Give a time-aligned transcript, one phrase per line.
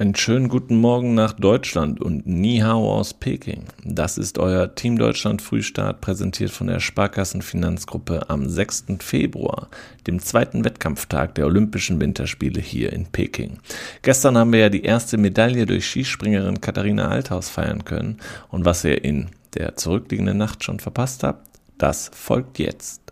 [0.00, 3.64] Einen schönen guten Morgen nach Deutschland und Ni Hao aus Peking.
[3.84, 8.84] Das ist euer Team Deutschland Frühstart, präsentiert von der Sparkassenfinanzgruppe am 6.
[9.00, 9.68] Februar,
[10.06, 13.58] dem zweiten Wettkampftag der Olympischen Winterspiele hier in Peking.
[14.00, 18.82] Gestern haben wir ja die erste Medaille durch Skispringerin Katharina Althaus feiern können und was
[18.86, 21.46] ihr in der zurückliegenden Nacht schon verpasst habt,
[21.76, 23.09] das folgt jetzt.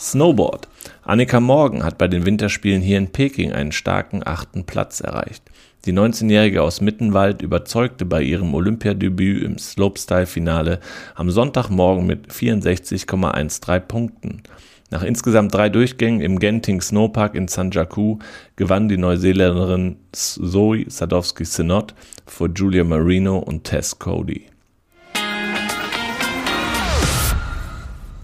[0.00, 0.66] Snowboard.
[1.02, 5.42] Annika Morgan hat bei den Winterspielen hier in Peking einen starken achten Platz erreicht.
[5.84, 10.80] Die 19-Jährige aus Mittenwald überzeugte bei ihrem Olympiadebüt im Slopestyle-Finale
[11.14, 14.42] am Sonntagmorgen mit 64,13 Punkten.
[14.90, 18.18] Nach insgesamt drei Durchgängen im Genting Snowpark in Sanjaku
[18.56, 21.94] gewann die Neuseeländerin Zoe Sadowski-Synod
[22.26, 24.46] vor Julia Marino und Tess Cody.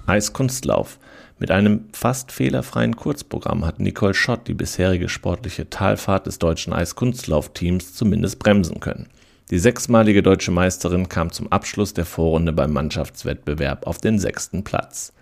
[0.07, 0.99] Eiskunstlauf.
[1.39, 7.95] Mit einem fast fehlerfreien Kurzprogramm hat Nicole Schott die bisherige sportliche Talfahrt des deutschen Eiskunstlaufteams
[7.95, 9.09] zumindest bremsen können.
[9.51, 15.13] Die sechsmalige deutsche Meisterin kam zum Abschluss der Vorrunde beim Mannschaftswettbewerb auf den sechsten Platz.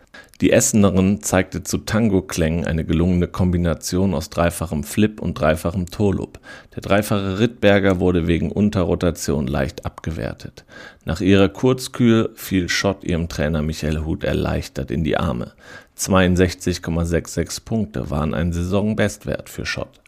[0.41, 6.41] Die Essenerin zeigte zu Tango-Klängen eine gelungene Kombination aus dreifachem Flip und dreifachem Tolup.
[6.75, 10.65] Der dreifache Rittberger wurde wegen Unterrotation leicht abgewertet.
[11.05, 15.53] Nach ihrer Kurzkühe fiel Schott ihrem Trainer Michael Huth erleichtert in die Arme.
[15.97, 20.01] 62,66 Punkte waren ein Saisonbestwert für Schott.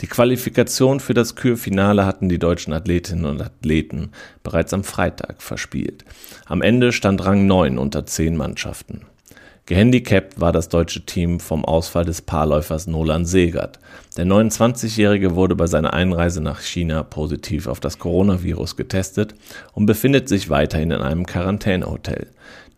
[0.00, 4.10] Die Qualifikation für das Kürfinale hatten die deutschen Athletinnen und Athleten
[4.42, 6.04] bereits am Freitag verspielt.
[6.44, 9.02] Am Ende stand Rang 9 unter 10 Mannschaften.
[9.68, 13.80] Gehandicapt war das deutsche Team vom Ausfall des Paarläufers Nolan Segert.
[14.16, 19.34] Der 29-Jährige wurde bei seiner Einreise nach China positiv auf das Coronavirus getestet
[19.72, 22.28] und befindet sich weiterhin in einem Quarantänehotel.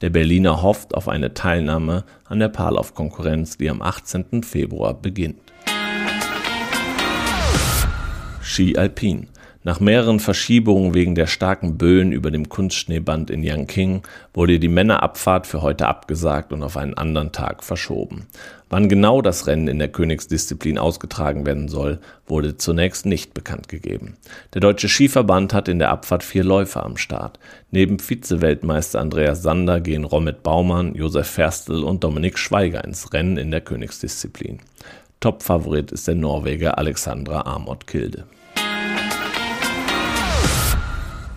[0.00, 4.42] Der Berliner hofft auf eine Teilnahme an der Paarlaufkonkurrenz, die am 18.
[4.42, 5.42] Februar beginnt.
[8.40, 9.28] Ski Alpin.
[9.68, 14.00] Nach mehreren Verschiebungen wegen der starken Böen über dem Kunstschneeband in Yangqing
[14.32, 18.28] wurde die Männerabfahrt für heute abgesagt und auf einen anderen Tag verschoben.
[18.70, 24.16] Wann genau das Rennen in der Königsdisziplin ausgetragen werden soll, wurde zunächst nicht bekannt gegeben.
[24.54, 27.38] Der Deutsche Skiverband hat in der Abfahrt vier Läufer am Start.
[27.70, 33.50] Neben Vize-Weltmeister Andreas Sander gehen Romit Baumann, Josef Ferstl und Dominik Schweiger ins Rennen in
[33.50, 34.60] der Königsdisziplin.
[35.20, 38.24] Topfavorit ist der Norweger Alexandra Amott Kilde.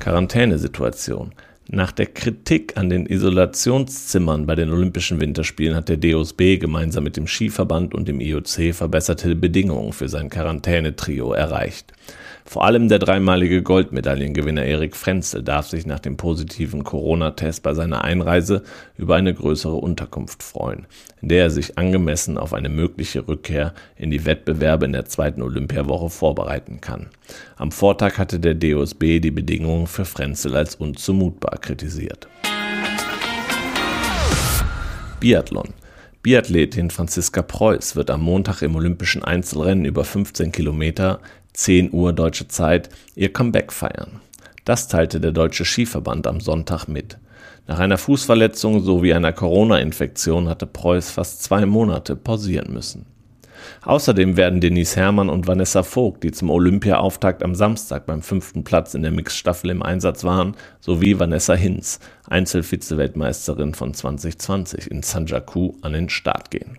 [0.02, 1.32] Quarantänesituation.
[1.70, 7.18] Nach der Kritik an den Isolationszimmern bei den Olympischen Winterspielen hat der DOSB gemeinsam mit
[7.18, 11.94] dem Skiverband und dem IOC verbesserte Bedingungen für sein Quarantänetrio erreicht.
[12.46, 18.04] Vor allem der dreimalige Goldmedaillengewinner Erik Frenzel darf sich nach dem positiven Corona-Test bei seiner
[18.04, 18.64] Einreise
[18.98, 20.88] über eine größere Unterkunft freuen,
[21.22, 25.42] in der er sich angemessen auf eine mögliche Rückkehr in die Wettbewerbe in der zweiten
[25.42, 27.10] Olympiawoche vorbereiten kann.
[27.58, 32.28] Am Vortag hatte der DOSB die Bedingungen für Frenzel als unzumutbar kritisiert.
[35.20, 35.70] Biathlon.
[36.24, 41.20] Biathletin Franziska Preuß wird am Montag im Olympischen Einzelrennen über 15 Kilometer
[41.54, 44.22] 10 Uhr deutsche Zeit, ihr Comeback feiern.
[44.66, 47.18] Das teilte der Deutsche Skiverband am Sonntag mit.
[47.68, 53.06] Nach einer Fußverletzung sowie einer Corona-Infektion hatte Preuß fast zwei Monate pausieren müssen.
[53.84, 58.94] Außerdem werden Denise Herrmann und Vanessa Vogt, die zum Olympia-Auftakt am Samstag beim fünften Platz
[58.94, 65.94] in der Mixstaffel im Einsatz waren, sowie Vanessa Hinz, Einzelvize-Weltmeisterin von 2020 in Sanjaku, an
[65.94, 66.78] den Start gehen.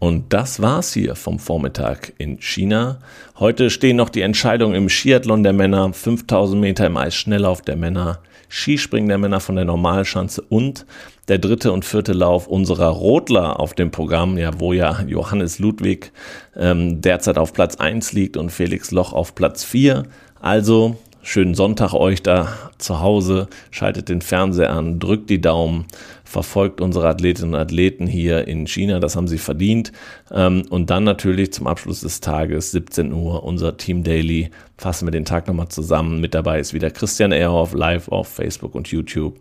[0.00, 3.00] Und das war's hier vom Vormittag in China.
[3.38, 8.20] Heute stehen noch die Entscheidungen im Skiathlon der Männer, 5000 Meter im Eisschnelllauf der Männer,
[8.48, 10.86] Skispringen der Männer von der Normalschanze und
[11.28, 16.12] der dritte und vierte Lauf unserer Rotler auf dem Programm, ja, wo ja Johannes Ludwig
[16.56, 20.04] ähm, derzeit auf Platz 1 liegt und Felix Loch auf Platz 4.
[20.40, 22.48] Also schönen Sonntag euch da
[22.78, 23.48] zu Hause.
[23.70, 25.86] Schaltet den Fernseher an, drückt die Daumen,
[26.24, 29.00] verfolgt unsere Athletinnen und Athleten hier in China.
[29.00, 29.92] Das haben sie verdient.
[30.30, 34.50] Ähm, und dann natürlich zum Abschluss des Tages, 17 Uhr, unser Team Daily.
[34.78, 36.20] Fassen wir den Tag nochmal zusammen.
[36.20, 39.38] Mit dabei ist wieder Christian Ehrhoff live auf Facebook und YouTube.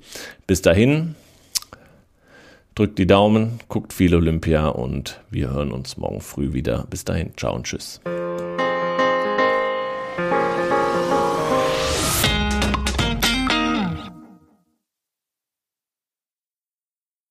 [0.48, 1.16] Bis dahin.
[2.76, 6.86] Drückt die Daumen, guckt viel Olympia und wir hören uns morgen früh wieder.
[6.90, 8.00] Bis dahin, ciao und tschüss.